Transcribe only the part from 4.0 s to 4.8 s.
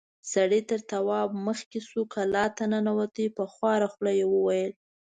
يې وويل: